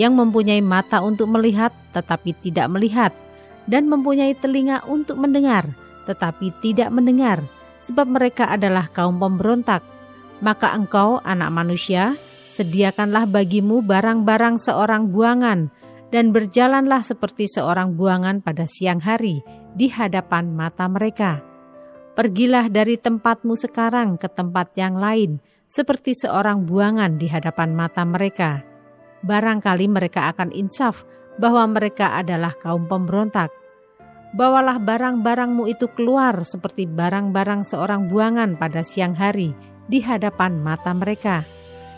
yang 0.00 0.16
mempunyai 0.16 0.64
mata 0.64 1.04
untuk 1.04 1.28
melihat 1.28 1.76
tetapi 1.92 2.32
tidak 2.40 2.72
melihat, 2.72 3.12
dan 3.68 3.86
mempunyai 3.86 4.32
telinga 4.32 4.82
untuk 4.88 5.20
mendengar 5.20 5.68
tetapi 6.08 6.56
tidak 6.64 6.88
mendengar, 6.88 7.44
sebab 7.84 8.08
mereka 8.08 8.48
adalah 8.48 8.88
kaum 8.88 9.20
pemberontak. 9.20 9.84
Maka 10.40 10.72
engkau, 10.72 11.20
anak 11.20 11.52
manusia, 11.52 12.16
sediakanlah 12.48 13.28
bagimu 13.28 13.84
barang-barang 13.84 14.56
seorang 14.56 15.12
buangan, 15.12 15.68
dan 16.08 16.32
berjalanlah 16.32 17.04
seperti 17.04 17.44
seorang 17.52 17.92
buangan 17.92 18.40
pada 18.40 18.64
siang 18.64 19.04
hari 19.04 19.44
di 19.76 19.92
hadapan 19.92 20.56
mata 20.56 20.88
mereka.' 20.88 21.44
Pergilah 22.18 22.66
dari 22.66 22.98
tempatmu 22.98 23.54
sekarang 23.54 24.18
ke 24.18 24.26
tempat 24.26 24.74
yang 24.74 24.98
lain, 24.98 25.38
seperti 25.70 26.18
seorang 26.18 26.66
buangan 26.66 27.14
di 27.14 27.30
hadapan 27.30 27.78
mata 27.78 28.02
mereka. 28.02 28.66
Barangkali 29.22 29.86
mereka 29.86 30.26
akan 30.34 30.50
insaf 30.50 31.06
bahwa 31.38 31.64
mereka 31.70 32.18
adalah 32.18 32.52
kaum 32.58 32.84
pemberontak. 32.90 33.54
Bawalah 34.36 34.76
barang-barangmu 34.76 35.64
itu 35.72 35.88
keluar 35.96 36.44
seperti 36.44 36.84
barang-barang 36.84 37.64
seorang 37.64 38.12
buangan 38.12 38.60
pada 38.60 38.84
siang 38.84 39.16
hari 39.16 39.56
di 39.88 40.04
hadapan 40.04 40.60
mata 40.60 40.92
mereka. 40.92 41.46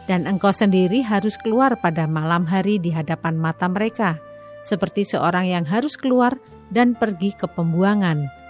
Dan 0.07 0.31
engkau 0.31 0.55
sendiri 0.55 1.03
harus 1.03 1.35
keluar 1.41 1.75
pada 1.83 2.07
malam 2.07 2.47
hari 2.47 2.79
di 2.79 2.95
hadapan 2.95 3.35
mata 3.35 3.67
mereka, 3.67 4.19
seperti 4.63 5.03
seorang 5.03 5.51
yang 5.51 5.67
harus 5.67 5.99
keluar 5.99 6.39
dan 6.71 6.95
pergi 6.95 7.35
ke 7.35 7.51
pembuangan.' 7.51 8.41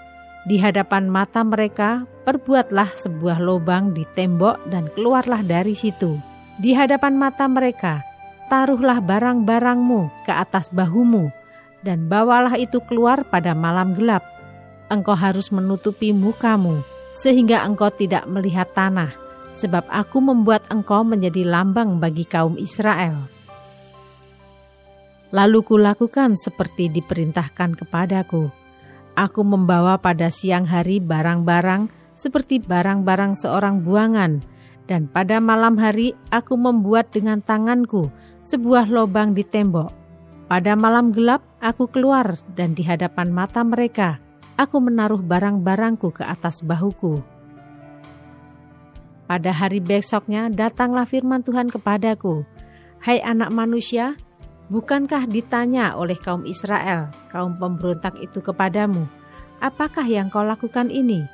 Di 0.41 0.57
hadapan 0.57 1.13
mata 1.13 1.45
mereka, 1.45 2.09
perbuatlah 2.25 2.97
sebuah 2.97 3.45
lubang 3.45 3.93
di 3.93 4.09
tembok 4.09 4.73
dan 4.73 4.89
keluarlah 4.97 5.45
dari 5.45 5.77
situ. 5.77 6.17
Di 6.57 6.73
hadapan 6.73 7.13
mata 7.21 7.45
mereka, 7.45 8.01
taruhlah 8.51 8.99
barang-barangmu 8.99 10.27
ke 10.27 10.33
atas 10.35 10.69
bahumu, 10.75 11.31
dan 11.87 12.11
bawalah 12.11 12.59
itu 12.59 12.83
keluar 12.85 13.23
pada 13.23 13.55
malam 13.55 13.95
gelap. 13.95 14.27
Engkau 14.91 15.15
harus 15.15 15.55
menutupi 15.55 16.11
mukamu, 16.11 16.83
sehingga 17.15 17.63
engkau 17.63 17.95
tidak 17.95 18.27
melihat 18.27 18.67
tanah, 18.75 19.15
sebab 19.55 19.87
aku 19.87 20.19
membuat 20.19 20.67
engkau 20.69 21.07
menjadi 21.07 21.47
lambang 21.47 22.03
bagi 22.03 22.27
kaum 22.27 22.59
Israel. 22.59 23.31
Lalu 25.31 25.63
kulakukan 25.63 26.35
seperti 26.35 26.91
diperintahkan 26.91 27.79
kepadaku. 27.79 28.51
Aku 29.15 29.47
membawa 29.47 29.95
pada 30.03 30.27
siang 30.27 30.67
hari 30.67 30.99
barang-barang 30.99 31.87
seperti 32.19 32.59
barang-barang 32.59 33.39
seorang 33.39 33.87
buangan, 33.87 34.43
dan 34.91 35.07
pada 35.07 35.39
malam 35.39 35.79
hari 35.79 36.19
aku 36.35 36.59
membuat 36.59 37.15
dengan 37.15 37.39
tanganku 37.39 38.11
sebuah 38.47 38.91
lobang 38.91 39.37
di 39.37 39.45
tembok. 39.45 39.93
Pada 40.51 40.75
malam 40.75 41.15
gelap 41.15 41.47
aku 41.63 41.87
keluar 41.87 42.35
dan 42.59 42.75
di 42.75 42.83
hadapan 42.83 43.31
mata 43.31 43.63
mereka 43.63 44.19
aku 44.59 44.83
menaruh 44.83 45.23
barang-barangku 45.23 46.11
ke 46.11 46.27
atas 46.27 46.61
bahuku. 46.61 47.23
Pada 49.31 49.55
hari 49.55 49.79
besoknya 49.79 50.51
datanglah 50.51 51.07
firman 51.07 51.47
Tuhan 51.47 51.71
kepadaku, 51.71 52.43
Hai 53.01 53.23
anak 53.23 53.55
manusia, 53.55 54.19
Bukankah 54.71 55.27
ditanya 55.27 55.99
oleh 55.99 56.15
kaum 56.15 56.47
Israel, 56.47 57.11
kaum 57.27 57.59
pemberontak 57.59 58.23
itu 58.23 58.39
kepadamu, 58.39 59.03
apakah 59.59 60.07
yang 60.07 60.31
kau 60.31 60.47
lakukan 60.47 60.95
ini? 60.95 61.27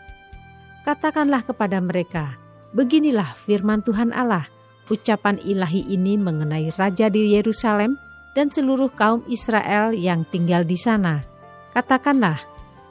Katakanlah 0.88 1.44
kepada 1.44 1.76
mereka, 1.84 2.40
beginilah 2.72 3.36
firman 3.36 3.84
Tuhan 3.84 4.16
Allah, 4.16 4.48
ucapan 4.90 5.38
ilahi 5.42 5.86
ini 5.90 6.18
mengenai 6.18 6.72
Raja 6.74 7.10
di 7.10 7.34
Yerusalem 7.34 7.98
dan 8.34 8.52
seluruh 8.52 8.92
kaum 8.92 9.24
Israel 9.26 9.94
yang 9.96 10.26
tinggal 10.28 10.62
di 10.62 10.76
sana. 10.76 11.24
Katakanlah, 11.72 12.40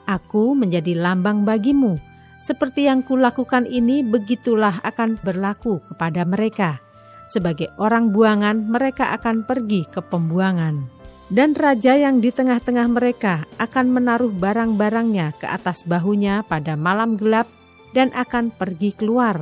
aku 0.05 0.53
menjadi 0.53 0.97
lambang 0.97 1.43
bagimu, 1.43 1.97
seperti 2.41 2.87
yang 2.89 3.01
kulakukan 3.01 3.65
ini 3.65 4.05
begitulah 4.05 4.81
akan 4.83 5.17
berlaku 5.21 5.81
kepada 5.89 6.23
mereka.' 6.25 6.85
Sebagai 7.25 7.73
orang 7.81 8.13
buangan, 8.13 8.69
mereka 8.69 9.09
akan 9.17 9.49
pergi 9.49 9.89
ke 9.89 10.01
pembuangan. 10.05 10.85
Dan 11.25 11.57
raja 11.57 11.97
yang 11.97 12.21
di 12.21 12.29
tengah-tengah 12.29 12.85
mereka 12.85 13.49
akan 13.57 13.97
menaruh 13.97 14.29
barang-barangnya 14.29 15.41
ke 15.41 15.49
atas 15.49 15.81
bahunya 15.81 16.45
pada 16.45 16.77
malam 16.77 17.17
gelap 17.17 17.49
dan 17.97 18.13
akan 18.13 18.53
pergi 18.53 18.93
keluar. 18.93 19.41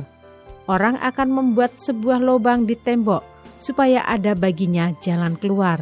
Orang 0.64 0.96
akan 0.96 1.28
membuat 1.28 1.76
sebuah 1.76 2.24
lubang 2.24 2.64
di 2.64 2.72
tembok 2.72 3.20
supaya 3.60 4.00
ada 4.04 4.32
baginya 4.32 4.92
jalan 5.00 5.36
keluar. 5.36 5.80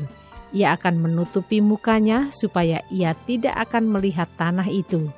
Ia 0.53 0.77
akan 0.77 1.07
menutupi 1.07 1.62
mukanya 1.62 2.29
supaya 2.35 2.85
ia 2.93 3.17
tidak 3.25 3.57
akan 3.71 3.89
melihat 3.95 4.29
tanah 4.37 4.69
itu. 4.69 5.09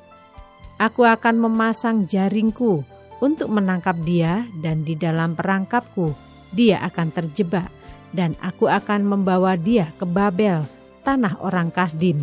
Aku 0.79 1.07
akan 1.07 1.49
memasang 1.49 2.05
jaringku 2.05 2.85
untuk 3.25 3.49
menangkap 3.51 3.97
dia 4.05 4.45
dan 4.61 4.85
di 4.85 4.95
dalam 4.95 5.33
perangkapku 5.33 6.13
dia 6.55 6.79
akan 6.87 7.11
terjebak, 7.11 7.67
dan 8.15 8.39
aku 8.39 8.71
akan 8.71 9.03
membawa 9.03 9.59
dia 9.59 9.91
ke 9.99 10.07
Babel, 10.07 10.63
tanah 11.03 11.43
orang 11.43 11.75
Kasdim. 11.75 12.23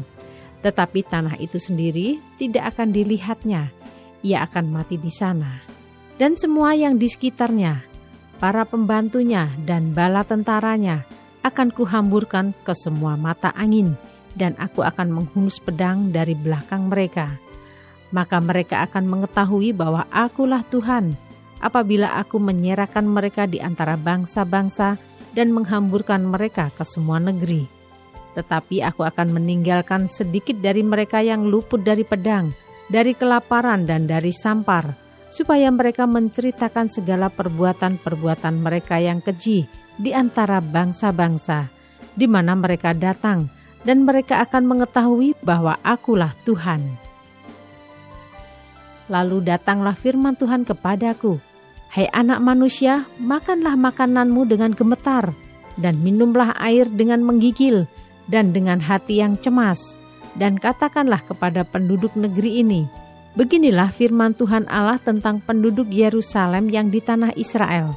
Tetapi 0.64 1.04
tanah 1.04 1.36
itu 1.42 1.60
sendiri 1.60 2.22
tidak 2.40 2.76
akan 2.76 2.96
dilihatnya, 2.96 3.74
ia 4.24 4.46
akan 4.48 4.72
mati 4.72 4.96
di 4.96 5.12
sana. 5.12 5.81
Dan 6.22 6.38
semua 6.38 6.78
yang 6.78 7.02
di 7.02 7.10
sekitarnya, 7.10 7.82
para 8.38 8.62
pembantunya 8.62 9.50
dan 9.66 9.90
bala 9.90 10.22
tentaranya, 10.22 11.02
akan 11.42 11.74
kuhamburkan 11.74 12.54
ke 12.62 12.78
semua 12.78 13.18
mata 13.18 13.50
angin, 13.58 13.98
dan 14.38 14.54
aku 14.62 14.86
akan 14.86 15.10
menghunus 15.10 15.58
pedang 15.58 16.14
dari 16.14 16.38
belakang 16.38 16.94
mereka. 16.94 17.42
Maka 18.14 18.38
mereka 18.38 18.86
akan 18.86 19.10
mengetahui 19.10 19.74
bahwa 19.74 20.06
akulah 20.14 20.62
Tuhan, 20.70 21.18
apabila 21.58 22.14
aku 22.14 22.38
menyerahkan 22.38 23.02
mereka 23.02 23.50
di 23.50 23.58
antara 23.58 23.98
bangsa-bangsa 23.98 25.02
dan 25.34 25.50
menghamburkan 25.50 26.22
mereka 26.22 26.70
ke 26.70 26.86
semua 26.86 27.18
negeri. 27.18 27.66
Tetapi 28.38 28.86
aku 28.86 29.02
akan 29.10 29.42
meninggalkan 29.42 30.06
sedikit 30.06 30.62
dari 30.62 30.86
mereka 30.86 31.26
yang 31.26 31.50
luput 31.50 31.82
dari 31.82 32.06
pedang, 32.06 32.54
dari 32.94 33.18
kelaparan 33.18 33.90
dan 33.90 34.06
dari 34.06 34.30
sampar, 34.30 35.10
supaya 35.32 35.72
mereka 35.72 36.04
menceritakan 36.04 36.92
segala 36.92 37.32
perbuatan-perbuatan 37.32 38.60
mereka 38.60 39.00
yang 39.00 39.24
keji 39.24 39.66
di 39.96 40.12
antara 40.12 40.60
bangsa-bangsa, 40.60 41.72
di 42.14 42.28
mana 42.28 42.52
mereka 42.54 42.92
datang, 42.92 43.48
dan 43.88 44.04
mereka 44.04 44.44
akan 44.44 44.68
mengetahui 44.68 45.34
bahwa 45.42 45.80
akulah 45.82 46.36
Tuhan. 46.44 46.84
Lalu 49.08 49.48
datanglah 49.48 49.96
firman 49.96 50.36
Tuhan 50.36 50.68
kepadaku, 50.68 51.40
Hai 51.92 52.08
anak 52.16 52.40
manusia, 52.40 53.04
makanlah 53.20 53.76
makananmu 53.76 54.48
dengan 54.48 54.72
gemetar, 54.72 55.36
dan 55.76 56.00
minumlah 56.00 56.56
air 56.56 56.88
dengan 56.88 57.20
menggigil, 57.20 57.84
dan 58.32 58.56
dengan 58.56 58.80
hati 58.80 59.20
yang 59.20 59.36
cemas. 59.36 60.00
Dan 60.40 60.56
katakanlah 60.56 61.20
kepada 61.28 61.68
penduduk 61.68 62.16
negeri 62.16 62.64
ini, 62.64 62.88
Beginilah 63.32 63.96
firman 63.96 64.36
Tuhan 64.36 64.68
Allah 64.68 65.00
tentang 65.00 65.40
penduduk 65.40 65.88
Yerusalem 65.88 66.68
yang 66.68 66.92
di 66.92 67.00
tanah 67.00 67.32
Israel. 67.40 67.96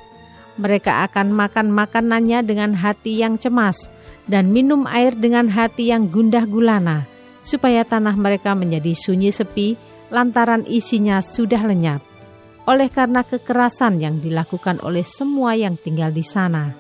Mereka 0.55 1.11
akan 1.11 1.35
makan 1.35 1.75
makanannya 1.75 2.47
dengan 2.47 2.79
hati 2.79 3.19
yang 3.19 3.35
cemas, 3.35 3.91
dan 4.31 4.55
minum 4.55 4.87
air 4.87 5.13
dengan 5.19 5.51
hati 5.51 5.91
yang 5.91 6.07
gundah 6.07 6.47
gulana, 6.47 7.03
supaya 7.43 7.83
tanah 7.83 8.15
mereka 8.15 8.55
menjadi 8.55 8.95
sunyi 8.95 9.35
sepi 9.35 9.75
lantaran 10.15 10.63
isinya 10.71 11.19
sudah 11.19 11.67
lenyap 11.67 12.15
oleh 12.65 12.89
karena 12.89 13.21
kekerasan 13.25 14.01
yang 14.01 14.21
dilakukan 14.21 14.81
oleh 14.81 15.05
semua 15.05 15.53
yang 15.57 15.77
tinggal 15.77 16.09
di 16.09 16.25
sana. 16.25 16.73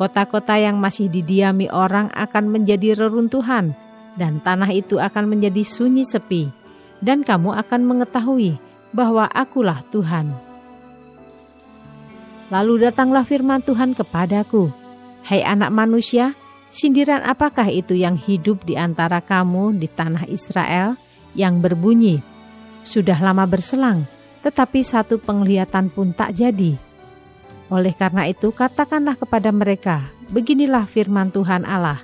Kota-kota 0.00 0.56
yang 0.56 0.80
masih 0.80 1.12
didiami 1.12 1.68
orang 1.68 2.08
akan 2.16 2.48
menjadi 2.48 2.96
reruntuhan, 2.96 3.76
dan 4.16 4.40
tanah 4.40 4.72
itu 4.72 4.96
akan 4.96 5.28
menjadi 5.28 5.60
sunyi 5.60 6.08
sepi, 6.08 6.48
dan 7.00 7.24
kamu 7.24 7.56
akan 7.56 7.82
mengetahui 7.84 8.56
bahwa 8.92 9.28
Akulah 9.28 9.80
Tuhan. 9.88 10.32
Lalu 12.50 12.90
datanglah 12.90 13.22
firman 13.24 13.62
Tuhan 13.62 13.94
kepadaku, 13.94 14.72
"Hai 15.24 15.44
anak 15.44 15.70
manusia, 15.70 16.34
sindiran 16.72 17.22
apakah 17.22 17.70
itu 17.70 17.94
yang 17.94 18.18
hidup 18.18 18.62
di 18.66 18.74
antara 18.74 19.22
kamu 19.22 19.78
di 19.78 19.86
tanah 19.86 20.26
Israel 20.26 20.98
yang 21.34 21.62
berbunyi, 21.62 22.18
'Sudah 22.82 23.18
lama 23.22 23.46
berselang.' 23.46 24.20
tetapi 24.40 24.80
satu 24.80 25.20
penglihatan 25.20 25.92
pun 25.92 26.16
tak 26.16 26.32
jadi. 26.36 26.76
Oleh 27.70 27.94
karena 27.94 28.26
itu, 28.26 28.50
katakanlah 28.50 29.14
kepada 29.14 29.52
mereka, 29.54 30.10
"Beginilah 30.32 30.88
firman 30.88 31.30
Tuhan 31.30 31.62
Allah: 31.62 32.02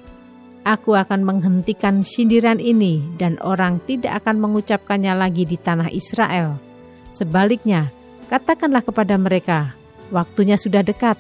Aku 0.66 0.98
akan 0.98 1.22
menghentikan 1.22 2.02
sindiran 2.02 2.59
ini, 2.59 2.98
dan 3.14 3.38
orang 3.38 3.79
tidak 3.87 4.18
akan 4.24 4.42
mengucapkannya 4.42 5.14
lagi 5.14 5.46
di 5.46 5.55
tanah 5.55 5.94
Israel. 5.94 6.59
Sebaliknya, 7.14 7.94
katakanlah 8.26 8.83
kepada 8.83 9.14
mereka, 9.14 9.79
waktunya 10.11 10.59
sudah 10.59 10.83
dekat, 10.83 11.14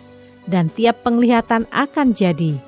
dan 0.50 0.66
tiap 0.66 1.06
penglihatan 1.06 1.70
akan 1.70 2.10
jadi." 2.10 2.58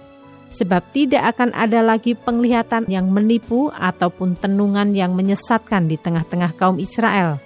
Sebab 0.48 0.80
tidak 0.96 1.36
akan 1.36 1.52
ada 1.52 1.84
lagi 1.84 2.16
penglihatan 2.16 2.88
yang 2.88 3.12
menipu 3.12 3.68
ataupun 3.68 4.32
tenungan 4.38 4.96
yang 4.96 5.12
menyesatkan 5.12 5.84
di 5.90 6.00
tengah-tengah 6.00 6.56
kaum 6.56 6.80
Israel 6.80 7.36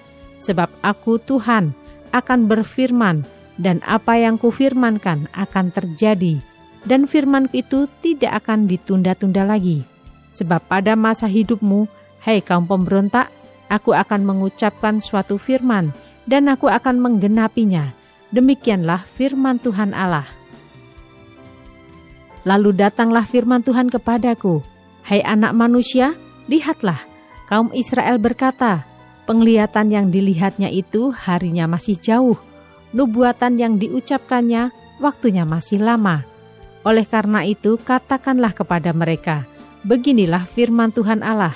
sebab 0.42 0.68
aku 0.82 1.22
Tuhan 1.22 1.70
akan 2.10 2.40
berfirman 2.50 3.22
dan 3.62 3.78
apa 3.86 4.18
yang 4.18 4.36
kufirmankan 4.36 5.30
akan 5.30 5.70
terjadi 5.70 6.42
dan 6.82 7.06
firman 7.06 7.46
itu 7.54 7.86
tidak 8.02 8.44
akan 8.44 8.66
ditunda-tunda 8.66 9.46
lagi. 9.46 9.86
Sebab 10.32 10.64
pada 10.66 10.96
masa 10.96 11.28
hidupmu, 11.28 11.86
hai 12.24 12.40
kaum 12.40 12.64
pemberontak, 12.64 13.28
aku 13.68 13.92
akan 13.92 14.24
mengucapkan 14.24 14.98
suatu 14.98 15.36
firman 15.36 15.92
dan 16.24 16.48
aku 16.48 16.66
akan 16.72 16.98
menggenapinya. 16.98 17.92
Demikianlah 18.32 19.04
firman 19.04 19.60
Tuhan 19.60 19.92
Allah. 19.92 20.24
Lalu 22.42 22.74
datanglah 22.74 23.22
firman 23.28 23.62
Tuhan 23.62 23.92
kepadaku, 23.92 24.64
Hai 25.02 25.18
anak 25.22 25.52
manusia, 25.52 26.14
lihatlah, 26.46 26.98
kaum 27.50 27.74
Israel 27.74 28.22
berkata, 28.22 28.86
Penglihatan 29.26 29.90
yang 29.90 30.06
dilihatnya 30.10 30.66
itu 30.66 31.14
harinya 31.14 31.70
masih 31.70 31.94
jauh, 31.94 32.38
nubuatan 32.90 33.58
yang 33.58 33.78
diucapkannya 33.78 34.74
waktunya 34.98 35.46
masih 35.46 35.78
lama. 35.78 36.31
Oleh 36.82 37.06
karena 37.06 37.46
itu, 37.46 37.78
katakanlah 37.78 38.50
kepada 38.50 38.90
mereka, 38.90 39.46
"Beginilah 39.86 40.46
firman 40.50 40.90
Tuhan 40.90 41.22
Allah: 41.22 41.54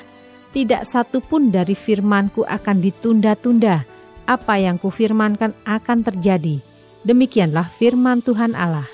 Tidak 0.54 0.88
satu 0.88 1.20
pun 1.20 1.52
dari 1.52 1.76
firmanku 1.76 2.46
akan 2.46 2.76
ditunda-tunda. 2.80 3.84
Apa 4.24 4.56
yang 4.56 4.78
kufirmankan 4.78 5.52
akan 5.66 5.98
terjadi." 6.06 6.62
Demikianlah 7.06 7.70
firman 7.70 8.18
Tuhan 8.18 8.58
Allah. 8.58 8.86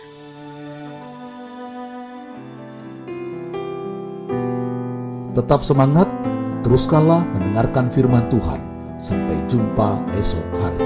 Tetap 5.33 5.65
semangat, 5.65 6.13
teruskanlah 6.61 7.25
mendengarkan 7.25 7.89
firman 7.89 8.29
Tuhan. 8.29 8.61
Sampai 9.01 9.35
jumpa 9.49 9.97
esok 10.21 10.45
hari. 10.61 10.82